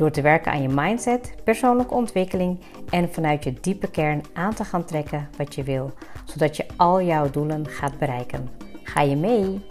[0.00, 4.64] Door te werken aan je mindset, persoonlijke ontwikkeling en vanuit je diepe kern aan te
[4.64, 5.92] gaan trekken wat je wil,
[6.24, 8.48] zodat je al jouw doelen gaat bereiken.
[8.82, 9.64] Ga je mee?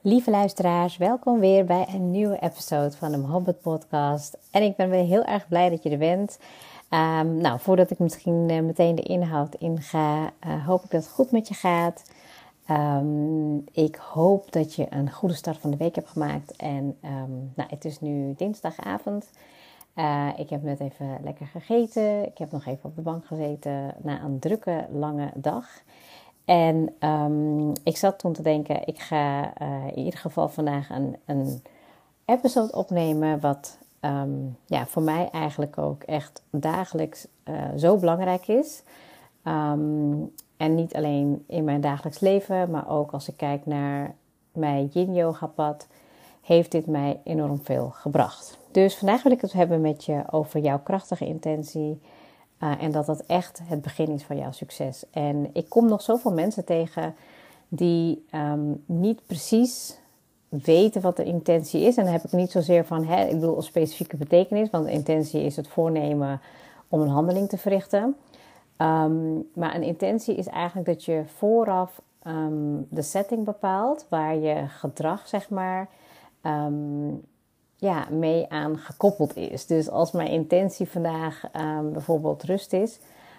[0.00, 4.38] Lieve luisteraars, welkom weer bij een nieuwe episode van de Hobbit Podcast.
[4.50, 6.38] En ik ben weer heel erg blij dat je er bent.
[6.90, 11.12] Um, nou, voordat ik misschien uh, meteen de inhoud inga, uh, hoop ik dat het
[11.12, 12.02] goed met je gaat.
[12.70, 16.56] Um, ik hoop dat je een goede start van de week hebt gemaakt.
[16.56, 19.30] En um, nou, het is nu dinsdagavond.
[19.96, 22.26] Uh, ik heb net even lekker gegeten.
[22.26, 25.66] Ik heb nog even op de bank gezeten na een drukke, lange dag.
[26.44, 31.16] En um, ik zat toen te denken, ik ga uh, in ieder geval vandaag een,
[31.24, 31.62] een
[32.24, 33.78] episode opnemen wat
[34.66, 38.82] ja, voor mij eigenlijk ook echt dagelijks uh, zo belangrijk is.
[39.44, 44.14] Um, en niet alleen in mijn dagelijks leven, maar ook als ik kijk naar
[44.52, 45.86] mijn yin yoga pad,
[46.40, 48.58] heeft dit mij enorm veel gebracht.
[48.70, 52.00] Dus vandaag wil ik het hebben met je over jouw krachtige intentie.
[52.60, 55.04] Uh, en dat dat echt het begin is van jouw succes.
[55.10, 57.14] En ik kom nog zoveel mensen tegen
[57.68, 59.98] die um, niet precies
[60.48, 61.96] weten wat de intentie is.
[61.96, 65.42] En dan heb ik niet zozeer van, hè, ik bedoel een specifieke betekenis, want intentie
[65.42, 66.40] is het voornemen
[66.88, 68.16] om een handeling te verrichten.
[68.82, 74.68] Um, maar een intentie is eigenlijk dat je vooraf um, de setting bepaalt waar je
[74.68, 75.88] gedrag, zeg maar,
[76.42, 77.20] um,
[77.76, 79.66] ja, mee aan gekoppeld is.
[79.66, 81.50] Dus als mijn intentie vandaag
[81.92, 82.98] bijvoorbeeld rust is,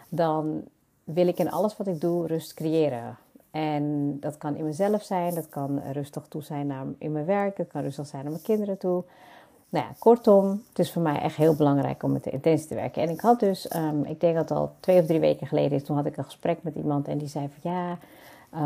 [0.09, 0.63] dan
[1.03, 3.17] wil ik in alles wat ik doe rust creëren.
[3.51, 7.57] En dat kan in mezelf zijn, dat kan rustig toe zijn naar, in mijn werk,
[7.57, 9.03] dat kan rustig zijn naar mijn kinderen toe.
[9.73, 12.75] Nou ja, kortom, het is voor mij echt heel belangrijk om met de intentie te
[12.75, 13.01] werken.
[13.01, 15.83] En ik had dus, um, ik denk dat al twee of drie weken geleden is,
[15.83, 17.97] toen had ik een gesprek met iemand en die zei van ja,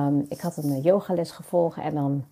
[0.07, 2.25] um, ik had een yogales gevolgd en dan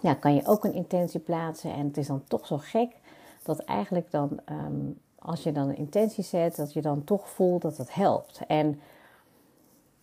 [0.00, 1.72] ja, kan je ook een intentie plaatsen.
[1.72, 2.96] En het is dan toch zo gek
[3.42, 7.62] dat eigenlijk dan, um, als je dan een intentie zet, dat je dan toch voelt
[7.62, 8.40] dat het helpt.
[8.46, 8.80] En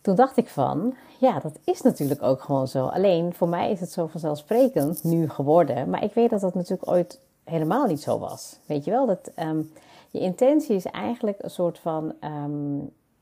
[0.00, 2.86] toen dacht ik van, ja, dat is natuurlijk ook gewoon zo.
[2.86, 5.90] Alleen voor mij is het zo vanzelfsprekend nu geworden.
[5.90, 8.58] Maar ik weet dat dat natuurlijk ooit helemaal niet zo was.
[8.66, 9.72] Weet je wel, dat um,
[10.10, 12.76] je intentie is eigenlijk een soort van um,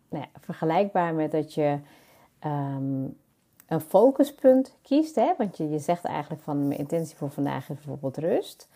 [0.08, 1.78] nou ja, vergelijkbaar met dat je
[2.44, 3.16] um,
[3.66, 5.14] een focuspunt kiest.
[5.14, 5.32] Hè?
[5.38, 8.68] Want je, je zegt eigenlijk van mijn intentie voor vandaag is bijvoorbeeld rust.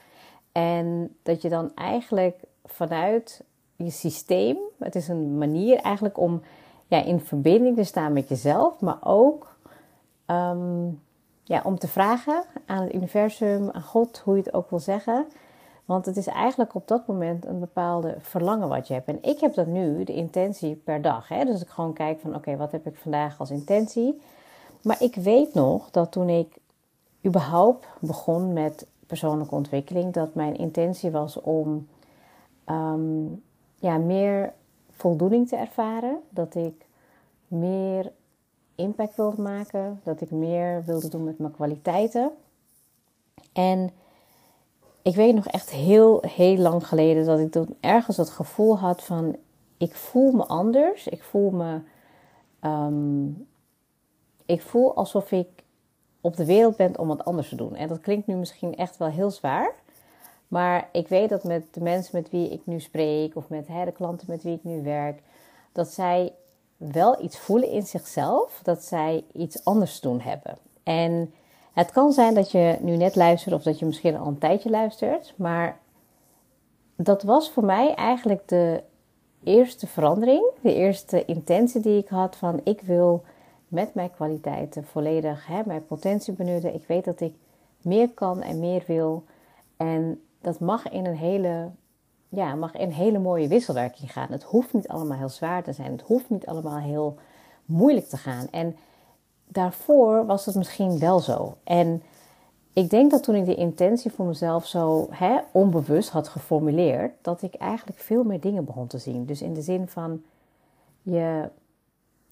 [0.53, 3.45] En dat je dan eigenlijk vanuit
[3.77, 6.43] je systeem, het is een manier eigenlijk om
[6.87, 9.57] ja, in verbinding te staan met jezelf, maar ook
[11.51, 15.27] ja, om te vragen aan het universum, aan God, hoe je het ook wil zeggen.
[15.85, 19.09] Want het is eigenlijk op dat moment een bepaalde verlangen wat je hebt.
[19.09, 21.29] En ik heb dat nu, de intentie per dag.
[21.29, 21.45] Hè?
[21.45, 24.21] Dus ik gewoon kijk van oké, wat heb ik vandaag als intentie?
[24.83, 26.57] Maar ik weet nog dat toen ik
[27.27, 31.89] überhaupt begon met persoonlijke ontwikkeling, dat mijn intentie was om
[32.67, 33.43] um,
[33.75, 34.53] ja, meer
[34.91, 36.17] voldoening te ervaren.
[36.29, 36.87] Dat ik
[37.47, 38.13] meer
[38.81, 40.01] impact wilde maken.
[40.05, 42.31] Dat ik meer wilde doen met mijn kwaliteiten.
[43.53, 43.91] En
[45.03, 49.03] ik weet nog echt heel, heel lang geleden dat ik toen ergens het gevoel had
[49.03, 49.37] van...
[49.77, 51.07] Ik voel me anders.
[51.07, 51.81] Ik voel me...
[52.61, 53.47] Um,
[54.47, 55.49] ik voel alsof ik
[56.21, 57.75] op de wereld ben om wat anders te doen.
[57.75, 59.75] En dat klinkt nu misschien echt wel heel zwaar.
[60.49, 63.37] Maar ik weet dat met de mensen met wie ik nu spreek...
[63.37, 65.23] of met de klanten met wie ik nu werk...
[65.73, 66.33] dat zij
[66.89, 70.59] wel iets voelen in zichzelf, dat zij iets anders doen hebben.
[70.83, 71.35] En
[71.73, 74.71] het kan zijn dat je nu net luistert of dat je misschien al een tijdje
[74.71, 75.79] luistert, maar
[76.97, 78.83] dat was voor mij eigenlijk de
[79.45, 83.23] eerste verandering, de eerste intentie die ik had van ik wil
[83.69, 86.75] met mijn kwaliteiten volledig hè, mijn potentie benutten.
[86.75, 87.35] Ik weet dat ik
[87.83, 89.25] meer kan en meer wil.
[89.77, 91.71] En dat mag in een hele
[92.31, 94.29] ja, mag in hele mooie wisselwerking gaan.
[94.31, 95.93] Het hoeft niet allemaal heel zwaar te zijn.
[95.93, 97.17] Het hoeft niet allemaal heel
[97.65, 98.47] moeilijk te gaan.
[98.51, 98.77] En
[99.47, 101.57] daarvoor was het misschien wel zo.
[101.65, 102.03] En
[102.73, 107.43] ik denk dat toen ik de intentie voor mezelf zo hè, onbewust had geformuleerd, dat
[107.43, 109.25] ik eigenlijk veel meer dingen begon te zien.
[109.27, 110.23] Dus in de zin van
[111.03, 111.49] je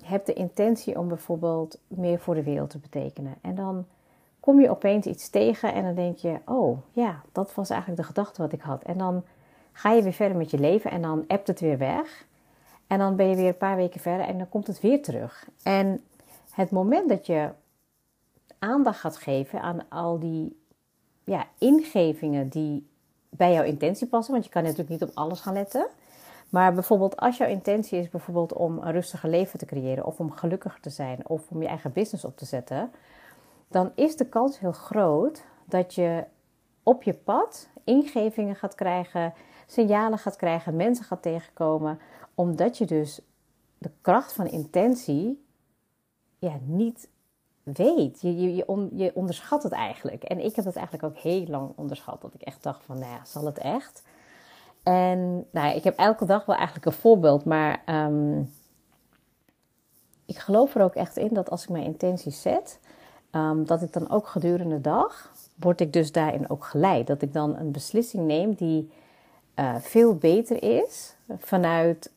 [0.03, 3.35] hebt de intentie om bijvoorbeeld meer voor de wereld te betekenen.
[3.41, 3.85] En dan
[4.41, 8.07] kom je opeens iets tegen en dan denk je: oh ja, dat was eigenlijk de
[8.07, 8.83] gedachte wat ik had.
[8.83, 9.23] En dan
[9.79, 12.27] ga je weer verder met je leven en dan appt het weer weg.
[12.87, 15.49] En dan ben je weer een paar weken verder en dan komt het weer terug.
[15.63, 16.05] En
[16.51, 17.49] het moment dat je
[18.59, 20.61] aandacht gaat geven aan al die
[21.25, 22.89] ja, ingevingen die
[23.29, 25.87] bij jouw intentie passen, want je kan natuurlijk niet op alles gaan letten.
[26.49, 30.31] Maar bijvoorbeeld als jouw intentie is bijvoorbeeld om een rustiger leven te creëren of om
[30.31, 32.91] gelukkiger te zijn of om je eigen business op te zetten,
[33.69, 36.25] dan is de kans heel groot dat je
[36.83, 39.33] op je pad ingevingen gaat krijgen,
[39.71, 41.99] signalen gaat krijgen, mensen gaat tegenkomen,
[42.35, 43.21] omdat je dus
[43.79, 45.47] de kracht van intentie
[46.39, 47.09] ja, niet
[47.63, 48.21] weet.
[48.21, 50.23] Je, je, je, je onderschat het eigenlijk.
[50.23, 52.21] En ik heb het eigenlijk ook heel lang onderschat.
[52.21, 54.03] Dat ik echt dacht van, nou ja, zal het echt?
[54.83, 57.45] En nou ja, ik heb elke dag wel eigenlijk een voorbeeld.
[57.45, 58.53] Maar um,
[60.25, 62.81] ik geloof er ook echt in dat als ik mijn intenties zet...
[63.33, 65.33] Um, dat ik dan ook gedurende de dag...
[65.59, 67.07] word ik dus daarin ook geleid.
[67.07, 68.91] Dat ik dan een beslissing neem die
[69.59, 71.17] uh, veel beter is...
[71.39, 72.11] vanuit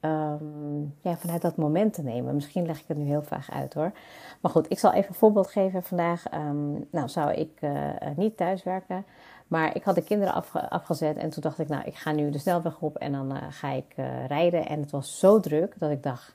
[0.00, 2.34] um, ja, vanuit dat moment te nemen.
[2.34, 3.92] Misschien leg ik het nu heel vaag uit hoor.
[4.40, 6.24] Maar goed, ik zal even een voorbeeld geven vandaag.
[6.34, 9.04] Um, nou, zou ik uh, niet thuiswerken.
[9.46, 12.30] Maar ik had de kinderen afge afgezet en toen dacht ik, nou, ik ga nu
[12.30, 13.94] de snelweg op en dan uh, ga ik
[14.26, 14.66] rijden.
[14.66, 16.34] En het was zo druk dat ik dacht,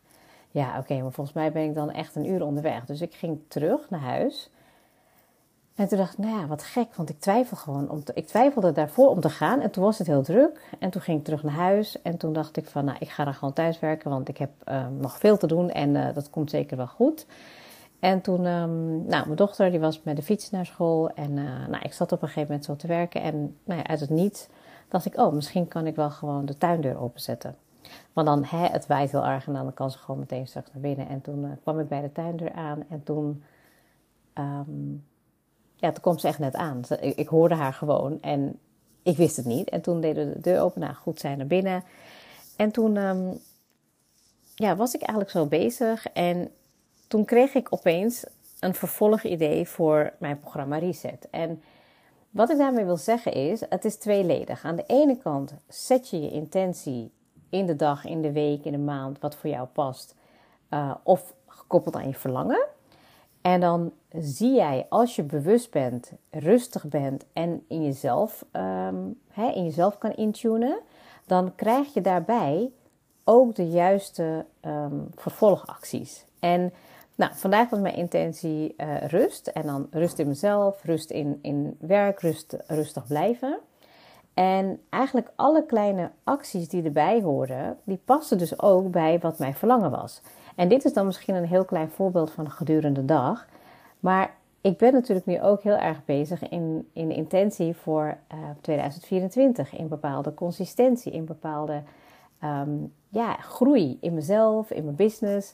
[0.51, 2.85] ja, oké, maar volgens mij ben ik dan echt een uur onderweg.
[2.85, 4.49] Dus ik ging terug naar huis.
[5.81, 7.89] En toen dacht ik, nou ja, wat gek, want ik twijfel gewoon.
[7.89, 10.75] Om te, ik twijfelde daarvoor om te gaan en toen was het heel druk.
[10.79, 13.23] En toen ging ik terug naar huis en toen dacht ik van, nou, ik ga
[13.23, 16.29] dan gewoon thuis werken, want ik heb uh, nog veel te doen en uh, dat
[16.29, 17.25] komt zeker wel goed.
[17.99, 21.67] En toen, um, nou, mijn dochter die was met de fiets naar school en uh,
[21.67, 23.21] nou, ik zat op een gegeven moment zo te werken.
[23.21, 24.47] En nou ja, uit het niets
[24.87, 27.55] dacht ik, oh, misschien kan ik wel gewoon de tuindeur openzetten.
[28.13, 30.81] Want dan, hè, het waait heel erg en dan kan ze gewoon meteen straks naar
[30.81, 31.07] binnen.
[31.07, 33.43] En toen kwam ik bij de tuindeur aan en toen...
[34.33, 35.09] Um,
[35.81, 36.81] ja, toen komt ze echt net aan.
[36.99, 38.59] Ik, hoorde haar gewoon en
[39.03, 39.69] ik wist het niet.
[39.69, 40.81] En toen deden we de deur open.
[40.81, 41.83] Nou, goed, zijn naar binnen.
[42.55, 43.39] En toen um,
[44.55, 46.07] ja, was ik eigenlijk zo bezig.
[46.07, 46.51] En
[47.07, 48.25] toen kreeg ik opeens
[48.59, 51.27] een vervolgidee voor mijn programma Reset.
[51.31, 51.61] En
[52.29, 54.63] wat ik daarmee wil zeggen is, het is tweeledig.
[54.63, 57.11] Aan de ene kant zet je je intentie
[57.49, 60.15] in de dag, in de week, in de maand, wat voor jou past.
[60.69, 62.67] Uh, of gekoppeld aan je verlangen.
[63.41, 68.45] En dan zie jij, als je bewust bent, rustig bent en in jezelf,
[69.31, 70.79] hè, in jezelf kan intunen,
[71.25, 72.71] dan krijg je daarbij
[73.23, 76.25] ook de juiste um, vervolgacties.
[76.39, 76.73] En
[77.15, 79.47] nou, vandaag was mijn intentie uh, rust.
[79.47, 83.59] En dan rust in mezelf, rust in, in werk, rust, rustig blijven.
[84.33, 89.53] En eigenlijk alle kleine acties die erbij horen, die passen dus ook bij wat mijn
[89.53, 90.21] verlangen was.
[90.61, 93.47] En dit is dan misschien een heel klein voorbeeld van een gedurende dag.
[93.99, 99.73] Maar ik ben natuurlijk nu ook heel erg bezig in, in intentie voor uh, 2024.
[99.73, 101.83] In bepaalde consistentie, in bepaalde
[102.43, 105.53] um, ja, groei in mezelf, in mijn business.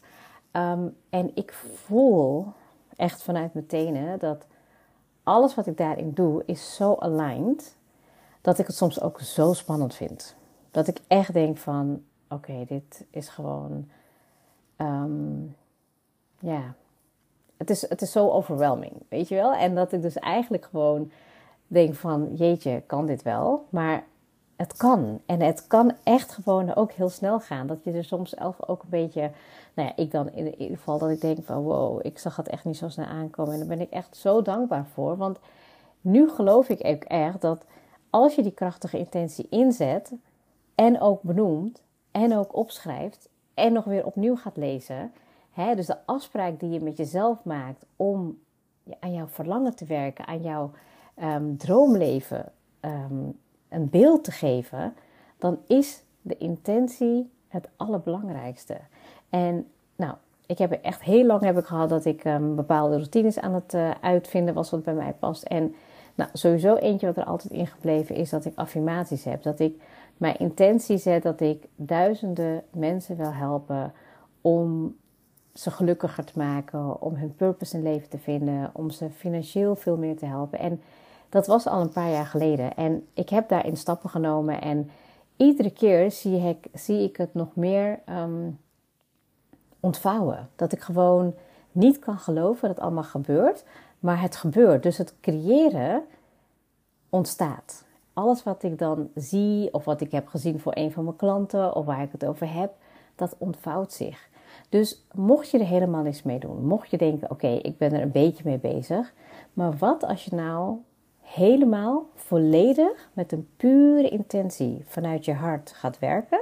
[0.51, 2.45] Um, en ik voel
[2.95, 4.47] echt vanuit mijn tenen dat
[5.23, 7.77] alles wat ik daarin doe is zo aligned
[8.41, 10.35] dat ik het soms ook zo spannend vind.
[10.71, 13.89] Dat ik echt denk van, oké, dit is gewoon,
[14.77, 15.55] um,
[16.39, 16.73] ja,
[17.57, 19.53] het is, het is zo overwhelming, weet je wel?
[19.53, 21.11] En dat ik dus eigenlijk gewoon
[21.67, 23.65] denk van, jeetje, kan dit wel?
[23.69, 24.03] Maar
[24.55, 25.21] het kan.
[25.25, 27.67] En het kan echt gewoon ook heel snel gaan.
[27.67, 29.31] Dat je er soms zelf ook een beetje,
[29.73, 32.47] nou ja, ik dan in ieder geval dat ik denk van, wow, ik zag het
[32.47, 33.53] echt niet zo snel aankomen.
[33.53, 35.17] En daar ben ik echt zo dankbaar voor.
[35.17, 35.39] Want
[36.01, 37.65] nu geloof ik ook echt dat
[38.09, 40.13] als je die krachtige intentie inzet
[40.75, 45.11] en ook benoemt en ook opschrijft en nog weer opnieuw gaat lezen
[45.57, 48.37] Hè, dus de afspraak die je met jezelf maakt om
[48.99, 50.71] aan jouw verlangen te werken, aan jouw
[51.23, 53.37] um, droomleven um,
[53.69, 54.93] een beeld te geven,
[55.37, 58.77] dan is de intentie het allerbelangrijkste.
[59.29, 60.13] En nou,
[60.45, 63.73] ik heb echt heel lang heb ik gehad dat ik um, bepaalde routines aan het
[63.73, 65.43] uh, uitvinden was wat bij mij past.
[65.43, 65.75] En
[66.15, 69.43] nou, sowieso eentje wat er altijd in gebleven is dat ik affirmaties heb.
[69.43, 69.81] Dat ik
[70.17, 73.93] mijn intentie zet dat ik duizenden mensen wil helpen
[74.41, 74.95] om
[75.53, 79.97] ze gelukkiger te maken, om hun purpose in leven te vinden, om ze financieel veel
[79.97, 80.59] meer te helpen.
[80.59, 80.81] En
[81.29, 82.75] dat was al een paar jaar geleden.
[82.75, 84.89] En ik heb daarin stappen genomen en
[85.35, 88.59] iedere keer zie ik, zie ik het nog meer um,
[89.79, 90.49] ontvouwen.
[90.55, 91.35] Dat ik gewoon
[91.71, 93.63] niet kan geloven dat het allemaal gebeurt,
[93.99, 94.83] maar het gebeurt.
[94.83, 96.03] Dus het creëren
[97.09, 97.85] ontstaat.
[98.17, 101.75] Alles wat ik dan zie of wat ik heb gezien voor een van mijn klanten
[101.75, 102.73] of waar ik het over heb,
[103.15, 104.29] dat ontvouwt zich.
[104.69, 108.01] Dus mocht je er helemaal niks mee doen, mocht je denken: oké, ik ben er
[108.01, 109.13] een beetje mee bezig,
[109.53, 110.77] maar wat als je nou
[111.21, 116.41] helemaal volledig met een pure intentie vanuit je hart gaat werken,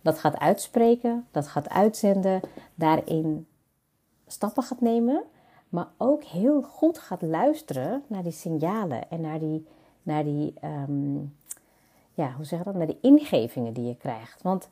[0.00, 2.40] dat gaat uitspreken, dat gaat uitzenden,
[2.74, 3.46] daarin
[4.26, 5.22] stappen gaat nemen,
[5.68, 9.66] maar ook heel goed gaat luisteren naar die signalen en naar die,
[10.08, 11.16] naar die, ehm,
[12.14, 14.42] ja, hoe zeg je dat, naar die ingevingen die je krijgt.
[14.42, 14.68] Want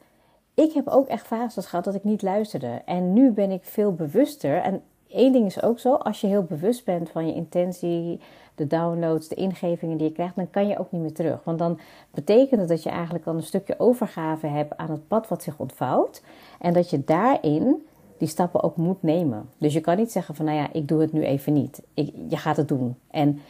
[0.54, 2.82] ik heb ook echt fases gehad dat ik niet luisterde.
[2.84, 4.56] En nu ben ik veel bewuster.
[4.56, 8.20] En één ding is ook zo, als je heel bewust bent van je intentie,
[8.54, 11.44] de downloads, de ingevingen die je krijgt, dan kan je ook niet meer terug.
[11.44, 11.78] Want dan
[12.10, 15.58] betekent het dat je eigenlijk dan een stukje overgave hebt aan het pad wat zich
[15.58, 16.22] ontvouwt.
[16.60, 17.86] En dat je daarin
[18.18, 19.48] die stappen ook moet nemen.
[19.58, 21.82] Dus je kan niet zeggen van, nou ja, ik doe het nu even niet.
[21.94, 22.96] Ik, je gaat het doen.
[23.10, 23.40] En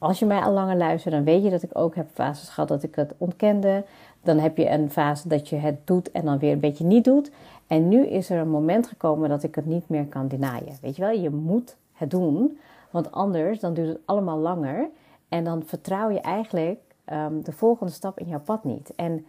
[0.00, 2.68] als je mij al langer luistert, dan weet je dat ik ook heb fases gehad
[2.68, 3.84] dat ik het ontkende.
[4.22, 7.04] Dan heb je een fase dat je het doet en dan weer een beetje niet
[7.04, 7.30] doet.
[7.66, 10.78] En nu is er een moment gekomen dat ik het niet meer kan denyen.
[10.80, 12.58] Weet je wel, je moet het doen,
[12.90, 14.88] want anders dan duurt het allemaal langer.
[15.28, 16.80] En dan vertrouw je eigenlijk
[17.12, 18.92] um, de volgende stap in jouw pad niet.
[18.96, 19.26] En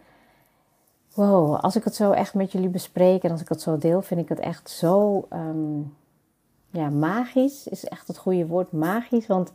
[1.14, 4.02] wow, als ik het zo echt met jullie bespreek en als ik het zo deel,
[4.02, 5.94] vind ik het echt zo um,
[6.70, 7.68] ja, magisch.
[7.68, 9.26] Is echt het goede woord, magisch.
[9.26, 9.52] Want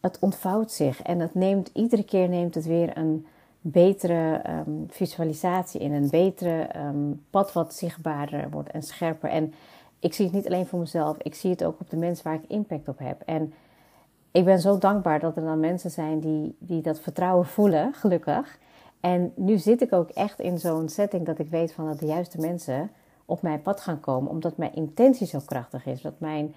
[0.00, 3.26] het ontvouwt zich en het neemt iedere keer neemt het weer een
[3.60, 9.30] betere um, visualisatie in, een betere um, pad wat zichtbaarder wordt en scherper.
[9.30, 9.54] En
[10.00, 12.34] ik zie het niet alleen voor mezelf, ik zie het ook op de mensen waar
[12.34, 13.22] ik impact op heb.
[13.24, 13.52] En
[14.30, 18.58] ik ben zo dankbaar dat er dan mensen zijn die, die dat vertrouwen voelen, gelukkig.
[19.00, 22.06] En nu zit ik ook echt in zo'n setting dat ik weet van dat de
[22.06, 22.90] juiste mensen
[23.24, 26.00] op mijn pad gaan komen, omdat mijn intentie zo krachtig is.
[26.00, 26.54] Dat mijn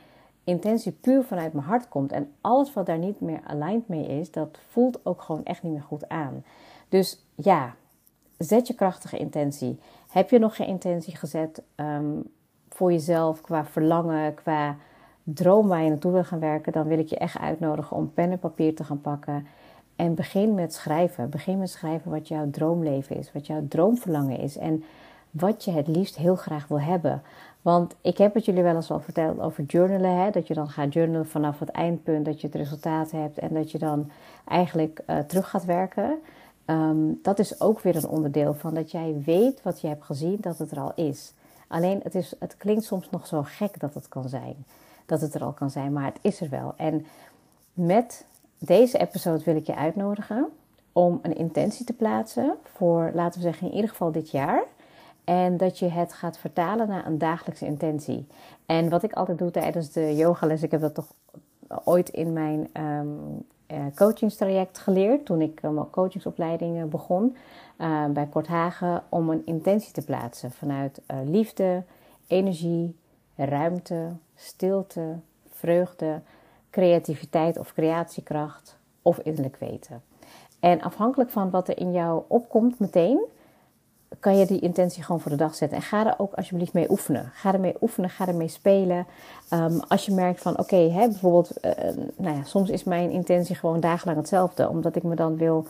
[0.50, 2.12] intentie puur vanuit mijn hart komt.
[2.12, 5.72] En alles wat daar niet meer aligned mee is, dat voelt ook gewoon echt niet
[5.72, 6.44] meer goed aan.
[6.90, 7.76] Dus ja,
[8.38, 9.80] zet je krachtige intentie.
[10.10, 12.24] Heb je nog geen intentie gezet um,
[12.70, 14.76] voor jezelf qua verlangen, qua
[15.24, 18.32] droom waar je naartoe wil gaan werken, dan wil ik je echt uitnodigen om pen
[18.32, 19.48] en papier te gaan pakken.
[19.96, 21.30] En begin met schrijven.
[21.30, 24.84] Begin met schrijven wat jouw droomleven is, wat jouw droomverlangen is en
[25.32, 27.22] wat je het liefst heel graag wil hebben.
[27.62, 30.18] Want ik heb het jullie wel eens al verteld over journalen.
[30.18, 30.32] Hè?
[30.32, 33.72] Dat je dan gaat journalen vanaf het eindpunt, dat je het resultaat hebt en dat
[33.72, 34.12] je dan
[34.48, 36.20] eigenlijk uh, terug gaat werken.
[36.66, 40.38] Um, dat is ook weer een onderdeel van dat jij weet wat je hebt gezien,
[40.42, 41.34] dat het er al is.
[41.68, 44.66] Alleen het, is, het klinkt soms nog zo gek dat het kan zijn.
[45.06, 46.74] Dat het er al kan zijn, maar het is er wel.
[46.78, 47.06] En
[47.74, 48.26] met
[48.58, 50.48] deze episode wil ik je uitnodigen
[50.94, 54.64] om een intentie te plaatsen voor, laten we zeggen, in ieder geval dit jaar.
[55.30, 58.28] En dat je het gaat vertalen naar een dagelijkse intentie.
[58.66, 61.14] En wat ik altijd doe tijdens de yogales, ik heb dat toch
[61.84, 63.46] ooit in mijn um,
[63.96, 65.26] coachingstraject geleerd.
[65.26, 67.36] Toen ik mijn coachingsopleiding begon
[67.78, 69.04] uh, bij Korthagen.
[69.10, 71.84] Om een intentie te plaatsen vanuit liefde,
[72.28, 72.96] energie,
[73.36, 75.16] ruimte, stilte,
[75.50, 76.22] vreugde,
[76.70, 80.02] creativiteit of creatiekracht of innerlijk weten.
[80.60, 83.20] En afhankelijk van wat er in jou opkomt meteen
[84.20, 85.78] kan je die intentie gewoon voor de dag zetten.
[85.78, 87.32] En ga er ook alsjeblieft mee oefenen.
[87.34, 89.06] Ga ermee oefenen, ga ermee spelen.
[89.54, 91.72] Um, als je merkt van, oké, okay, bijvoorbeeld, uh,
[92.16, 94.70] nou ja, soms is mijn intentie gewoon dagenlang hetzelfde.
[94.70, 95.66] Omdat ik me dan wil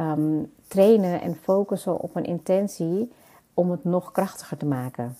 [0.00, 3.12] um, trainen en focussen op een intentie
[3.54, 5.16] om het nog krachtiger te maken.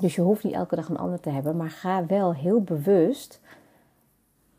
[0.00, 3.40] Dus je hoeft niet elke dag een ander te hebben, maar ga wel heel bewust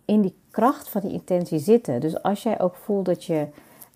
[0.06, 2.00] in die kracht van die intentie zitten.
[2.00, 3.48] Dus als jij ook voelt dat je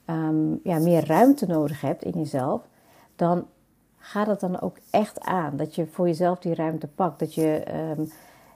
[0.10, 2.62] um, ja, meer ruimte nodig hebt in jezelf,
[3.16, 3.48] dan
[3.98, 5.58] gaat het dan ook echt aan.
[5.58, 7.20] Dat je voor jezelf die ruimte pakt.
[7.20, 7.64] Dat je
[7.98, 8.12] um,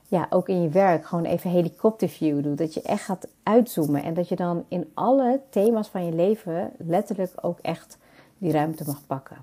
[0.08, 2.58] ja, ook in je werk gewoon even helikopterview doet.
[2.58, 4.02] Dat je echt gaat uitzoomen.
[4.02, 7.98] En dat je dan in alle thema's van je leven letterlijk ook echt
[8.38, 9.36] die ruimte mag pakken.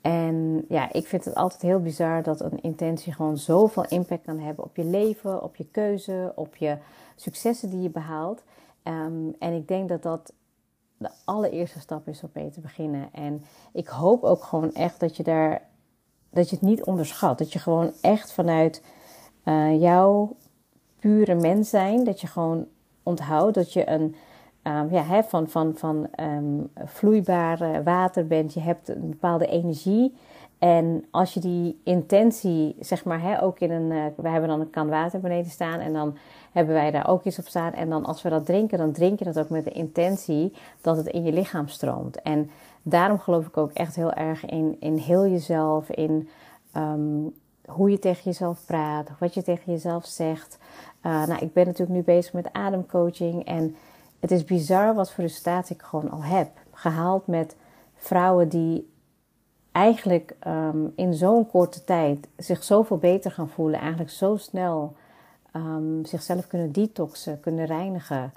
[0.00, 4.38] En ja, ik vind het altijd heel bizar dat een intentie gewoon zoveel impact kan
[4.38, 6.76] hebben op je leven, op je keuze, op je
[7.16, 8.42] successen die je behaalt.
[8.84, 10.32] Um, en ik denk dat dat
[11.02, 13.08] de allereerste stap is om mee te beginnen.
[13.12, 15.70] En ik hoop ook gewoon echt dat je daar
[16.30, 17.38] dat je het niet onderschat.
[17.38, 18.82] Dat je gewoon echt vanuit
[19.44, 20.36] uh, jouw
[20.98, 22.66] pure mens zijn, dat je gewoon
[23.02, 24.14] onthoudt dat je een
[24.62, 28.54] um, ja, hè, van, van, van um, vloeibare water bent.
[28.54, 30.14] Je hebt een bepaalde energie.
[30.62, 33.90] En als je die intentie, zeg maar, hè, ook in een.
[33.90, 35.80] Uh, we hebben dan een kan water beneden staan.
[35.80, 36.16] En dan
[36.52, 37.72] hebben wij daar ook iets op staan.
[37.72, 40.96] En dan als we dat drinken, dan drink je dat ook met de intentie dat
[40.96, 42.22] het in je lichaam stroomt.
[42.22, 42.50] En
[42.82, 46.28] daarom geloof ik ook echt heel erg in, in heel jezelf, in
[46.76, 47.34] um,
[47.66, 50.58] hoe je tegen jezelf praat, wat je tegen jezelf zegt.
[51.06, 53.44] Uh, nou, ik ben natuurlijk nu bezig met ademcoaching.
[53.44, 53.76] En
[54.20, 57.56] het is bizar wat voor resultaten ik gewoon al heb gehaald met
[57.96, 58.90] vrouwen die
[59.72, 63.80] eigenlijk ehm, in zo'n korte tijd zich zoveel beter gaan voelen.
[63.80, 64.96] Eigenlijk zo snel
[65.56, 68.32] um, zichzelf kunnen detoxen, kunnen reinigen.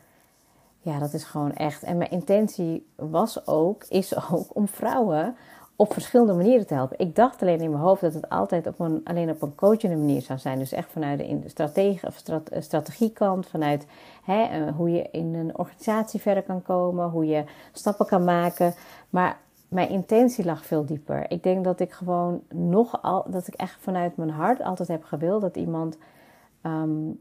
[0.79, 1.83] Ja, dat is gewoon echt.
[1.83, 5.35] En mijn intentie was ook, is ook om vrouwen
[5.75, 6.99] op verschillende manieren te helpen.
[6.99, 9.95] Ik dacht alleen in mijn hoofd dat het altijd op een, alleen op een coachende
[9.95, 10.59] manier zou zijn.
[10.59, 13.85] Dus echt vanuit de strategie, of eh, strategiekant, vanuit
[14.23, 18.73] hè, eh, hoe je in een organisatie verder kan komen, hoe je stappen kan maken.
[19.09, 19.37] Maar
[19.67, 21.31] mijn intentie lag veel dieper.
[21.31, 25.03] Ik denk dat ik gewoon nog al, dat ik echt vanuit mijn hart altijd heb
[25.03, 25.97] gewild dat iemand
[26.61, 27.11] ehm,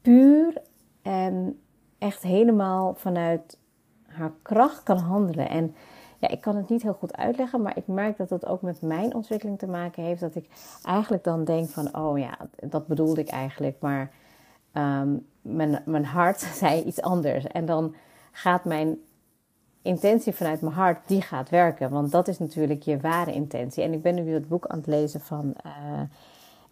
[0.00, 0.62] puur
[1.02, 1.60] en
[1.98, 3.58] echt helemaal vanuit
[4.06, 5.48] haar kracht kan handelen.
[5.48, 5.74] En
[6.18, 8.82] ja, ik kan het niet heel goed uitleggen, maar ik merk dat dat ook met
[8.82, 10.20] mijn ontwikkeling te maken heeft.
[10.20, 10.48] Dat ik
[10.82, 14.10] eigenlijk dan denk van, oh ja, dat bedoelde ik eigenlijk, maar
[14.72, 17.46] ehm, mijn, mijn hart zei iets anders.
[17.46, 17.94] En dan
[18.32, 18.98] gaat mijn
[19.82, 21.90] intentie vanuit mijn hart, die gaat werken.
[21.90, 23.82] Want dat is natuurlijk je ware intentie.
[23.82, 25.54] En ik ben nu het boek aan het lezen van...
[25.66, 25.72] Uh,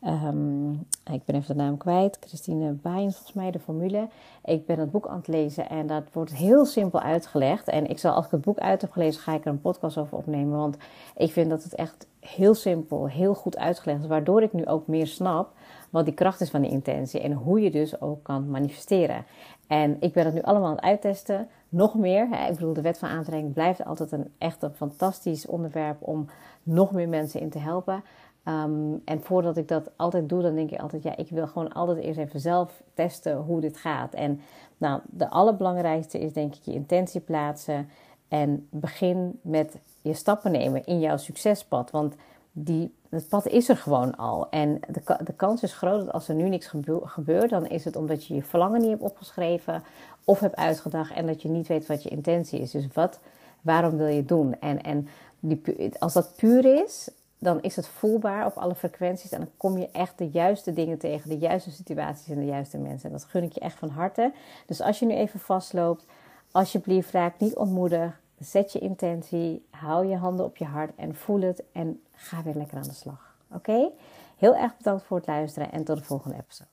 [0.05, 2.19] Um, ik ben even de naam kwijt.
[2.21, 4.09] Christine Baaien, volgens mij, de formule.
[4.45, 7.69] Ik ben het boek aan het lezen en dat wordt heel simpel uitgelegd.
[7.69, 9.99] En ik zal, als ik het boek uit heb gelezen, ga ik er een podcast
[9.99, 10.59] over opnemen.
[10.59, 10.77] Want
[11.17, 14.09] ik vind dat het echt heel simpel, heel goed uitgelegd is.
[14.09, 15.53] Waardoor ik nu ook meer snap
[15.91, 17.21] wat die kracht is van die intentie.
[17.21, 19.25] En hoe je dus ook kan manifesteren.
[19.67, 21.49] En ik ben het nu allemaal aan het uittesten.
[21.71, 22.29] Nog meer.
[22.31, 22.47] Hè?
[22.49, 26.27] Ik bedoel, de wet van aantrekking blijft altijd een echt een fantastisch onderwerp om
[26.63, 28.05] nog meer mensen in te helpen.
[28.45, 31.73] Ehm, en voordat ik dat altijd doe, dan denk ik altijd, ja, ik wil gewoon
[31.73, 34.15] altijd eerst even zelf testen hoe dit gaat.
[34.15, 34.41] En
[34.79, 37.89] nou, de allerbelangrijkste is denk ik je intentie plaatsen
[38.29, 41.91] en begin met je stappen nemen in jouw succespad.
[41.91, 42.15] Want
[42.53, 44.51] die, het pad is er gewoon al.
[44.51, 47.97] En de, de kans is groot dat als er nu niks gebeurt, dan is het
[47.97, 49.83] omdat je je verlangen niet hebt opgeschreven
[50.25, 52.71] of hebt uitgedacht en dat je niet weet wat je intentie is.
[52.71, 53.21] Dus wat,
[53.61, 54.61] waarom wil je doen?
[54.61, 55.09] En, en
[55.41, 55.63] die,
[55.99, 59.33] als dat puur is, dan is het voelbaar op alle frequenties.
[59.33, 62.79] En dan kom je echt de juiste dingen tegen, de juiste situaties en de juiste
[62.79, 63.09] mensen.
[63.09, 64.33] En dat gun ik je echt van harte.
[64.67, 66.05] Dus als je nu even vastloopt,
[66.51, 68.20] alsjeblieft raak niet ontmoedig.
[68.41, 71.63] Zet je intentie, hou je handen op je hart en voel het.
[71.73, 73.37] En ga weer lekker aan de slag.
[73.53, 73.91] Oké?
[74.37, 76.71] Heel erg bedankt voor het luisteren en tot de volgende episode.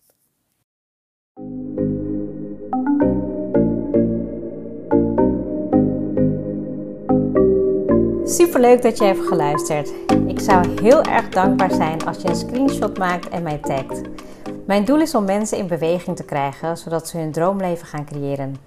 [8.29, 9.93] Super leuk dat je hebt geluisterd.
[10.27, 14.01] Ik zou heel erg dankbaar zijn als je een screenshot maakt en mij tagt.
[14.65, 18.66] Mijn doel is om mensen in beweging te krijgen, zodat ze hun droomleven gaan creëren.